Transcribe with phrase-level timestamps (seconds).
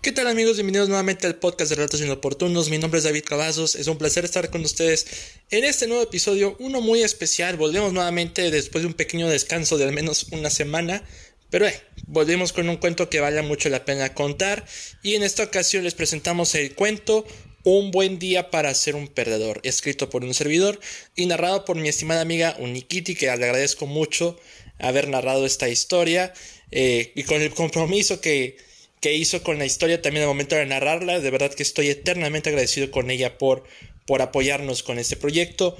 [0.00, 0.54] ¿Qué tal amigos?
[0.54, 2.70] Bienvenidos nuevamente al podcast de Relatos Inoportunos.
[2.70, 3.74] Mi nombre es David Cavazos.
[3.74, 5.06] Es un placer estar con ustedes
[5.50, 7.56] en este nuevo episodio, uno muy especial.
[7.56, 11.02] Volvemos nuevamente después de un pequeño descanso de al menos una semana.
[11.50, 14.64] Pero eh, volvemos con un cuento que vale mucho la pena contar.
[15.02, 17.26] Y en esta ocasión les presentamos el cuento
[17.64, 20.78] Un buen día para ser un perdedor, escrito por un servidor
[21.16, 24.38] y narrado por mi estimada amiga Unikiti, que le agradezco mucho
[24.78, 26.32] haber narrado esta historia
[26.70, 28.67] eh, y con el compromiso que
[29.00, 31.20] que hizo con la historia también al momento de narrarla.
[31.20, 33.64] De verdad que estoy eternamente agradecido con ella por,
[34.06, 35.76] por apoyarnos con este proyecto.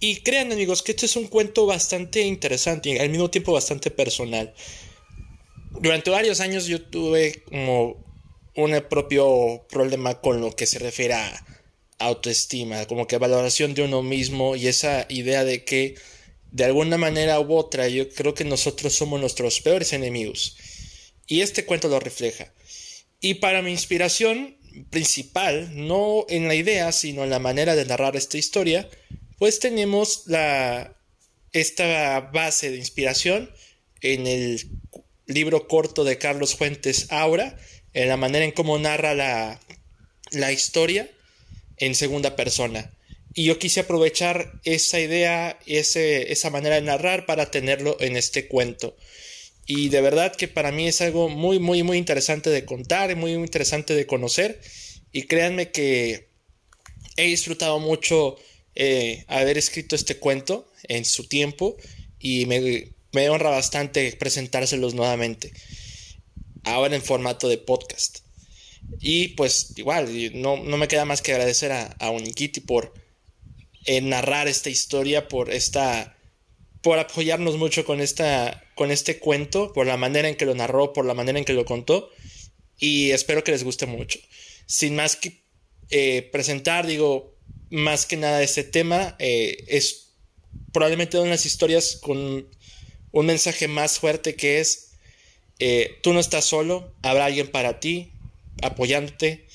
[0.00, 3.90] Y crean amigos que este es un cuento bastante interesante y al mismo tiempo bastante
[3.90, 4.52] personal.
[5.80, 8.04] Durante varios años yo tuve como
[8.56, 11.46] un propio problema con lo que se refiere a
[11.98, 15.94] autoestima, como que valoración de uno mismo y esa idea de que
[16.50, 20.56] de alguna manera u otra yo creo que nosotros somos nuestros peores enemigos.
[21.26, 22.52] Y este cuento lo refleja.
[23.22, 24.58] Y para mi inspiración
[24.90, 28.90] principal, no en la idea, sino en la manera de narrar esta historia,
[29.38, 30.96] pues tenemos la,
[31.52, 33.50] esta base de inspiración
[34.00, 34.60] en el
[35.26, 37.56] libro corto de Carlos Fuentes Aura,
[37.94, 39.60] en la manera en cómo narra la,
[40.32, 41.08] la historia
[41.76, 42.92] en segunda persona.
[43.34, 48.48] Y yo quise aprovechar esa idea, ese, esa manera de narrar para tenerlo en este
[48.48, 48.96] cuento.
[49.66, 53.34] Y de verdad que para mí es algo muy, muy, muy interesante de contar muy,
[53.34, 54.60] muy interesante de conocer.
[55.12, 56.30] Y créanme que
[57.16, 58.36] he disfrutado mucho
[58.74, 61.76] eh, haber escrito este cuento en su tiempo
[62.18, 65.52] y me, me honra bastante presentárselos nuevamente.
[66.64, 68.20] Ahora en formato de podcast.
[69.00, 70.08] Y pues igual,
[70.40, 72.94] no, no me queda más que agradecer a, a Unikiti por
[73.84, 76.16] eh, narrar esta historia, por esta
[76.82, 80.92] por apoyarnos mucho con, esta, con este cuento, por la manera en que lo narró,
[80.92, 82.10] por la manera en que lo contó.
[82.78, 84.18] Y espero que les guste mucho.
[84.66, 85.40] Sin más que
[85.90, 87.36] eh, presentar, digo,
[87.70, 90.14] más que nada este tema, eh, es
[90.72, 92.48] probablemente una de las historias con
[93.12, 94.94] un mensaje más fuerte que es,
[95.60, 98.10] eh, tú no estás solo, habrá alguien para ti,
[98.62, 99.46] apoyándote,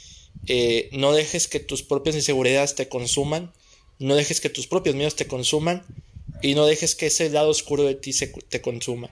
[0.92, 3.52] no dejes que tus propias inseguridades te consuman,
[4.00, 5.84] no dejes que tus propios miedos te consuman
[6.42, 9.10] y no dejes que ese lado oscuro de ti se, te consuma.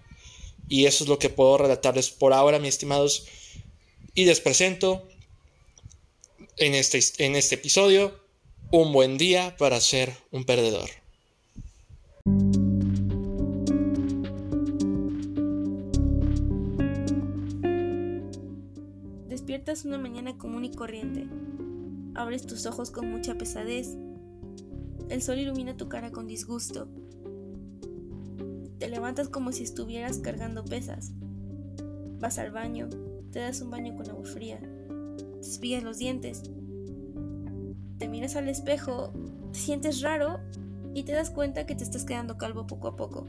[0.67, 3.25] Y eso es lo que puedo relatarles por ahora, mis estimados.
[4.13, 5.07] Y les presento
[6.57, 8.19] en este, en este episodio
[8.71, 10.89] un buen día para ser un perdedor.
[19.27, 21.27] Despiertas una mañana común y corriente.
[22.15, 23.89] Abres tus ojos con mucha pesadez.
[25.09, 26.87] El sol ilumina tu cara con disgusto
[28.79, 31.13] te levantas como si estuvieras cargando pesas.
[32.19, 32.89] Vas al baño,
[33.31, 36.43] te das un baño con agua fría, te cepillas los dientes,
[37.97, 39.13] te miras al espejo,
[39.51, 40.39] te sientes raro
[40.93, 43.25] y te das cuenta que te estás quedando calvo poco a poco.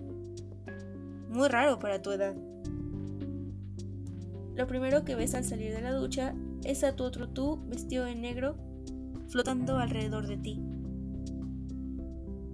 [1.29, 2.35] Muy raro para tu edad.
[4.55, 8.05] Lo primero que ves al salir de la ducha es a tu otro tú vestido
[8.05, 8.57] de negro
[9.29, 10.61] flotando alrededor de ti.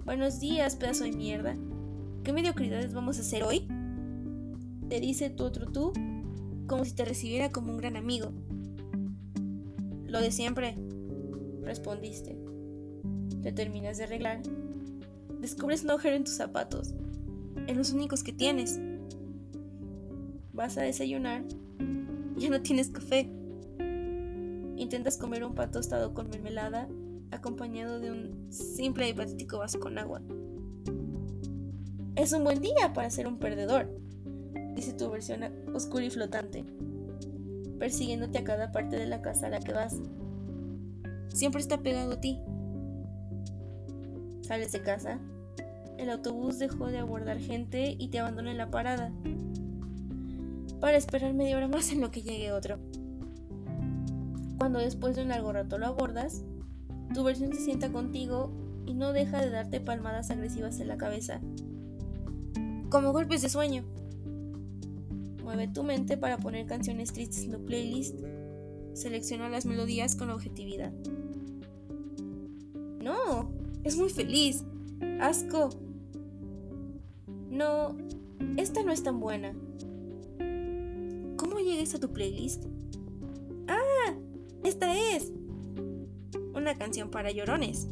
[0.04, 1.56] Buenos días, pedazo de mierda.
[2.24, 3.66] ¿Qué mediocridades vamos a hacer hoy?
[4.88, 5.92] Te dice tu otro tú,
[6.68, 8.30] como si te recibiera como un gran amigo.
[10.06, 10.76] Lo de siempre,
[11.62, 12.38] respondiste.
[13.42, 14.40] Te terminas de arreglar.
[15.40, 16.94] Descubres un agujero en tus zapatos,
[17.66, 18.78] en los únicos que tienes.
[20.52, 21.42] Vas a desayunar,
[22.36, 23.28] ya no tienes café.
[24.76, 26.88] Intentas comer un pan tostado con mermelada,
[27.32, 30.22] acompañado de un simple y patético vaso con agua.
[32.14, 33.88] Es un buen día para ser un perdedor,
[34.76, 36.62] dice tu versión oscura y flotante,
[37.78, 39.98] persiguiéndote a cada parte de la casa a la que vas.
[41.28, 42.38] Siempre está pegado a ti.
[44.42, 45.20] Sales de casa,
[45.96, 49.10] el autobús dejó de abordar gente y te abandona en la parada,
[50.81, 52.78] para esperar media hora más en lo que llegue otro.
[54.58, 56.44] Cuando después de un largo rato lo abordas,
[57.14, 58.52] tu versión se sienta contigo
[58.84, 61.40] y no deja de darte palmadas agresivas en la cabeza
[62.92, 63.84] como golpes de sueño.
[65.42, 68.20] Mueve tu mente para poner canciones tristes en tu playlist.
[68.92, 70.92] Selecciona las melodías con objetividad.
[73.00, 73.50] No,
[73.82, 74.62] es muy feliz.
[75.20, 75.70] Asco.
[77.48, 77.96] No,
[78.58, 79.54] esta no es tan buena.
[81.38, 82.66] ¿Cómo llegues a tu playlist?
[83.68, 84.14] Ah,
[84.64, 85.32] esta es.
[86.54, 87.88] Una canción para llorones.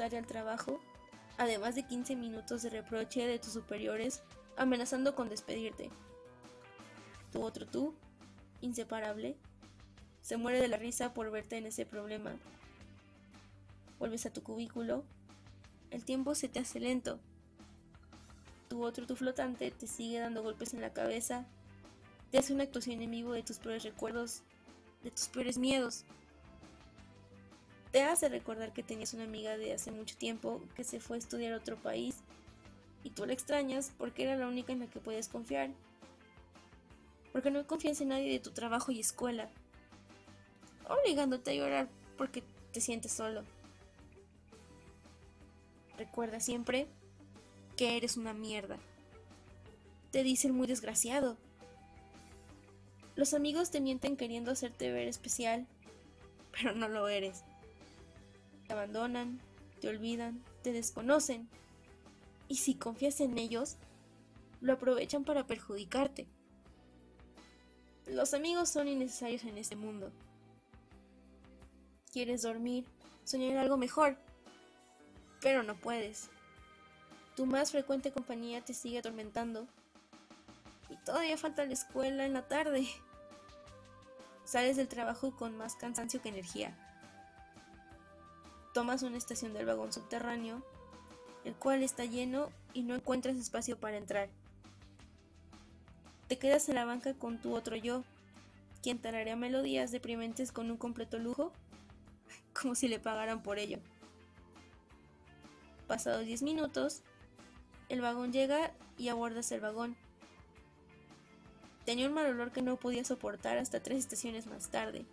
[0.00, 0.80] 45 minutos tarde al trabajo,
[1.36, 4.22] además de 15 minutos de reproche de tus superiores
[4.56, 5.90] amenazando con despedirte.
[7.32, 7.94] Tu otro tú,
[8.62, 9.36] inseparable,
[10.22, 12.32] se muere de la risa por verte en ese problema.
[13.98, 15.04] Vuelves a tu cubículo,
[15.90, 17.20] el tiempo se te hace lento.
[18.68, 21.44] Tu otro tú flotante te sigue dando golpes en la cabeza,
[22.30, 24.42] te hace una actuación en vivo de tus peores recuerdos,
[25.02, 26.06] de tus peores miedos.
[27.92, 31.18] Te hace recordar que tenías una amiga de hace mucho tiempo que se fue a
[31.18, 32.16] estudiar a otro país
[33.02, 35.70] y tú la extrañas porque era la única en la que puedes confiar.
[37.32, 39.48] Porque no confías en nadie de tu trabajo y escuela.
[40.88, 43.42] Obligándote a llorar porque te sientes solo.
[45.98, 46.86] Recuerda siempre
[47.76, 48.78] que eres una mierda.
[50.12, 51.36] Te dicen muy desgraciado.
[53.16, 55.66] Los amigos te mienten queriendo hacerte ver especial,
[56.52, 57.44] pero no lo eres.
[58.70, 59.40] Te abandonan,
[59.80, 61.48] te olvidan, te desconocen
[62.46, 63.78] y si confías en ellos,
[64.60, 66.28] lo aprovechan para perjudicarte.
[68.06, 70.12] Los amigos son innecesarios en este mundo.
[72.12, 72.84] Quieres dormir,
[73.24, 74.16] soñar algo mejor,
[75.40, 76.30] pero no puedes.
[77.34, 79.66] Tu más frecuente compañía te sigue atormentando
[80.88, 82.86] y todavía falta la escuela en la tarde.
[84.44, 86.86] Sales del trabajo con más cansancio que energía.
[88.72, 90.62] Tomas una estación del vagón subterráneo
[91.44, 94.28] el cual está lleno y no encuentras espacio para entrar.
[96.28, 98.04] Te quedas en la banca con tu otro yo,
[98.82, 101.52] quien tararea melodías deprimentes con un completo lujo,
[102.60, 103.78] como si le pagaran por ello.
[105.86, 107.02] Pasados 10 minutos,
[107.88, 109.96] el vagón llega y abordas el vagón.
[111.84, 115.04] Tenía un mal olor que no podía soportar hasta tres estaciones más tarde.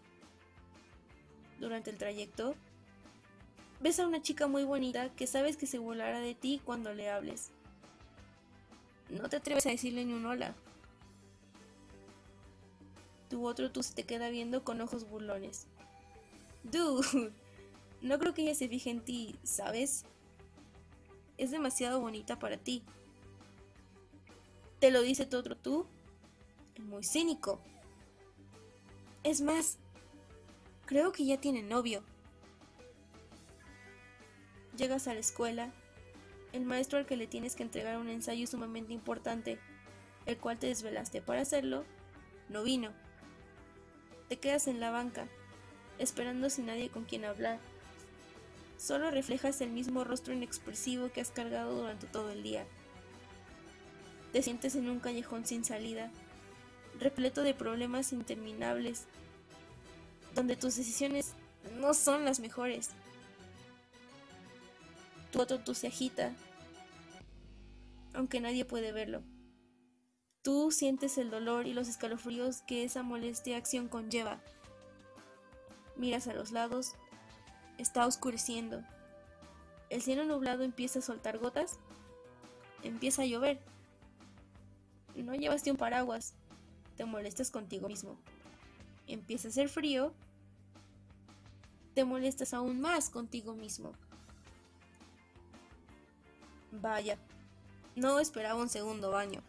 [1.60, 2.54] Durante el trayecto,
[3.80, 7.10] Ves a una chica muy bonita que sabes que se burlará de ti cuando le
[7.10, 7.52] hables.
[9.10, 10.56] No te atreves a decirle ni un hola.
[13.30, 15.68] Tu otro tú se te queda viendo con ojos burlones.
[16.64, 17.32] Dude,
[18.02, 20.06] no creo que ella se fije en ti, ¿sabes?
[21.38, 22.84] Es demasiado bonita para ti.
[24.80, 25.86] Te lo dice tu otro tú,
[26.80, 27.60] muy cínico.
[29.24, 29.78] Es más,
[30.86, 32.04] creo que ya tiene novio.
[34.78, 35.72] Llegas a la escuela.
[36.54, 39.58] El maestro al que le tienes que entregar un ensayo sumamente importante,
[40.28, 41.84] el cual te desvelaste para hacerlo,
[42.48, 42.92] no vino.
[44.30, 45.28] Te quedas en la banca,
[45.98, 47.60] esperando sin nadie con quien hablar.
[48.78, 52.64] Solo reflejas el mismo rostro inexpresivo que has cargado durante todo el día.
[54.32, 56.12] Te sientes en un callejón sin salida,
[57.00, 59.06] repleto de problemas interminables,
[60.36, 61.34] donde tus decisiones
[61.80, 62.92] no son las mejores
[65.32, 66.34] tu tú se agita,
[68.14, 69.22] aunque nadie puede verlo.
[70.42, 74.40] Tú sientes el dolor y los escalofríos que esa molestia acción conlleva.
[75.98, 76.96] Miras a los lados,
[77.78, 78.84] está oscureciendo.
[79.90, 81.80] El cielo nublado empieza a soltar gotas,
[82.84, 83.60] empieza a llover.
[85.16, 86.34] No llevaste un paraguas,
[86.96, 88.18] te molestas contigo mismo.
[89.08, 90.14] Empieza a hacer frío,
[91.94, 93.94] te molestas aún más contigo mismo.
[96.80, 97.18] Vaya,
[97.96, 99.42] no esperaba un segundo baño.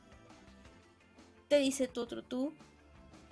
[1.48, 2.54] Te dice tu otro tú,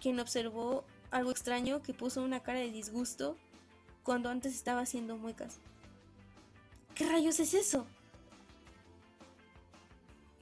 [0.00, 3.36] quien observó algo extraño que puso una cara de disgusto
[4.02, 5.60] cuando antes estaba haciendo muecas.
[6.94, 7.86] ¿Qué rayos es eso?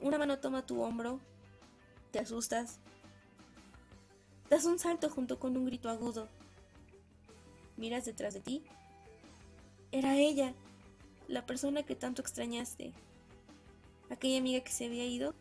[0.01, 1.21] Una mano toma tu hombro,
[2.11, 2.81] te asustas,
[4.51, 6.29] das un salto junto con un grito agudo.
[7.77, 8.65] Miras detrás de ti.
[9.93, 10.55] Era ella,
[11.29, 12.93] la persona que tanto extrañaste
[14.11, 15.35] aquella amiga que se había ido,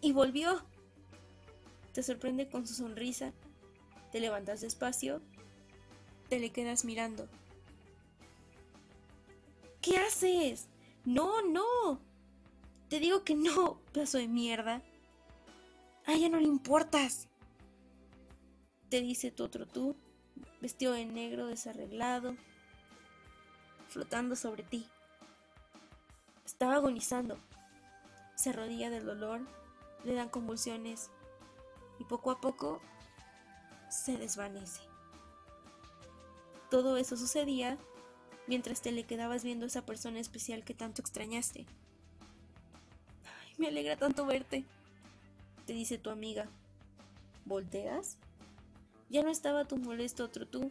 [0.00, 0.62] y volvió.
[1.92, 3.32] Te sorprende con su sonrisa,
[4.12, 5.22] te levantas despacio,
[6.28, 7.28] te le quedas mirando.
[9.80, 10.68] ¿Qué haces?
[11.04, 12.00] No, no.
[12.88, 14.82] Te digo que no, pedazo de mierda.
[16.06, 17.28] A ella no le importas.
[18.88, 19.96] Te dice tu otro tú,
[20.60, 22.36] vestido de negro desarreglado,
[23.88, 24.86] flotando sobre ti.
[26.44, 27.38] Estaba agonizando
[28.46, 29.40] se arrodilla del dolor,
[30.04, 31.10] le dan convulsiones
[31.98, 32.80] y poco a poco
[33.90, 34.82] se desvanece.
[36.70, 37.76] Todo eso sucedía
[38.46, 41.66] mientras te le quedabas viendo a esa persona especial que tanto extrañaste.
[43.24, 44.64] Ay, me alegra tanto verte,
[45.66, 46.46] te dice tu amiga.
[47.46, 48.16] ¿Volteas?
[49.08, 50.70] Ya no estaba tu molesto otro tú,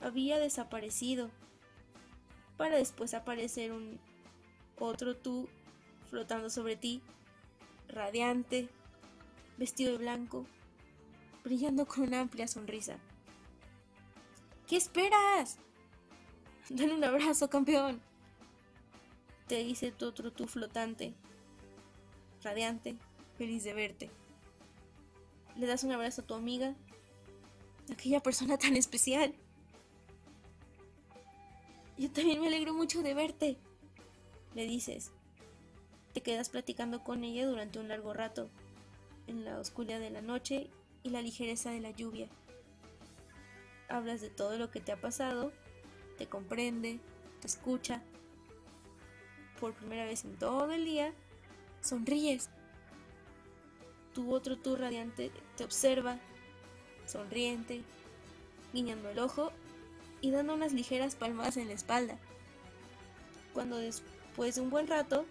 [0.00, 1.30] había desaparecido
[2.56, 4.00] para después aparecer un
[4.80, 5.48] otro tú
[6.14, 7.02] flotando sobre ti,
[7.88, 8.68] radiante,
[9.58, 10.46] vestido de blanco,
[11.42, 12.98] brillando con una amplia sonrisa.
[14.68, 15.58] ¿Qué esperas?
[16.68, 18.00] Dale un abrazo, campeón.
[19.48, 21.14] Te dice tu otro tú flotante,
[22.44, 22.94] radiante,
[23.36, 24.10] feliz de verte.
[25.56, 26.76] Le das un abrazo a tu amiga,
[27.92, 29.34] aquella persona tan especial.
[31.98, 33.58] Yo también me alegro mucho de verte,
[34.54, 35.10] le dices.
[36.14, 38.48] Te quedas platicando con ella durante un largo rato,
[39.26, 40.70] en la oscuridad de la noche
[41.02, 42.28] y la ligereza de la lluvia.
[43.88, 45.52] Hablas de todo lo que te ha pasado,
[46.16, 47.00] te comprende,
[47.40, 48.00] te escucha.
[49.58, 51.12] Por primera vez en todo el día,
[51.80, 52.48] sonríes.
[54.14, 56.20] Tu otro tú radiante te observa,
[57.06, 57.82] sonriente,
[58.72, 59.50] guiñando el ojo
[60.20, 62.16] y dando unas ligeras palmadas en la espalda.
[63.52, 65.26] Cuando después de un buen rato,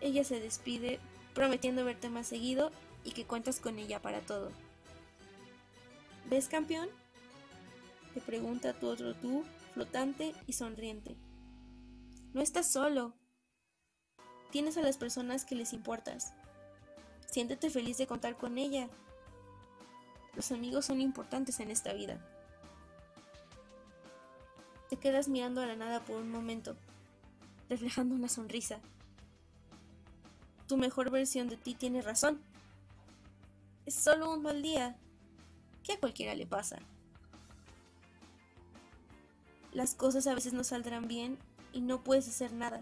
[0.00, 1.00] ella se despide
[1.34, 2.70] prometiendo verte más seguido
[3.04, 4.50] y que cuentas con ella para todo.
[6.28, 6.88] ¿Ves campeón?
[8.14, 11.16] Te pregunta tu otro tú, flotante y sonriente.
[12.32, 13.14] No estás solo.
[14.50, 16.32] Tienes a las personas que les importas.
[17.30, 18.88] Siéntete feliz de contar con ella.
[20.34, 22.18] Los amigos son importantes en esta vida.
[24.88, 26.76] Te quedas mirando a la nada por un momento,
[27.68, 28.80] reflejando una sonrisa.
[30.66, 32.40] Tu mejor versión de ti tiene razón.
[33.84, 34.96] Es solo un mal día,
[35.84, 36.78] que a cualquiera le pasa.
[39.72, 41.38] Las cosas a veces no saldrán bien
[41.72, 42.80] y no puedes hacer nada.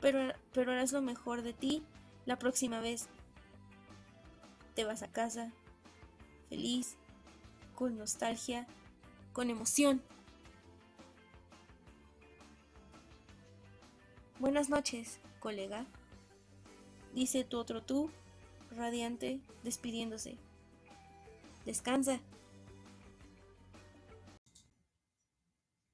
[0.00, 1.84] Pero, pero harás lo mejor de ti
[2.26, 3.08] la próxima vez.
[4.74, 5.52] Te vas a casa,
[6.48, 6.96] feliz,
[7.76, 8.66] con nostalgia,
[9.32, 10.02] con emoción.
[14.40, 15.86] Buenas noches, colega,
[17.14, 18.10] dice tu otro tú,
[18.70, 20.36] radiante, despidiéndose.
[21.64, 22.20] Descansa.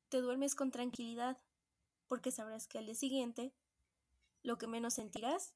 [0.09, 1.37] Te duermes con tranquilidad,
[2.07, 3.53] porque sabrás que al día siguiente
[4.43, 5.55] lo que menos sentirás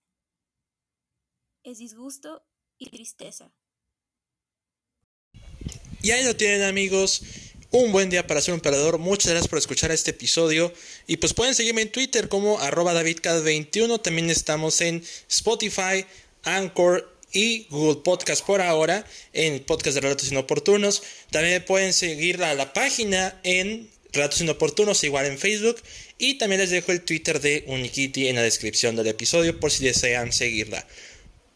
[1.62, 2.44] es disgusto
[2.78, 3.52] y tristeza.
[6.02, 7.22] Y ahí lo tienen amigos
[7.72, 8.98] un buen día para ser un perdedor.
[8.98, 10.72] Muchas gracias por escuchar este episodio.
[11.06, 14.00] Y pues pueden seguirme en Twitter como arroba davidcad21.
[14.00, 16.06] También estamos en Spotify,
[16.44, 21.02] Anchor y Google Podcast por ahora, en Podcast de Relatos Inoportunos.
[21.30, 25.76] También pueden seguir a la página en Relatos Inoportunos, igual en Facebook.
[26.18, 29.84] Y también les dejo el Twitter de Unikitty en la descripción del episodio por si
[29.84, 30.86] desean seguirla.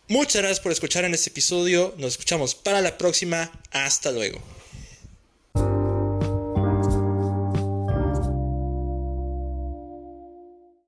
[0.09, 1.95] Muchas gracias por escuchar en este episodio.
[1.99, 3.53] Nos escuchamos para la próxima.
[3.71, 4.56] Hasta luego.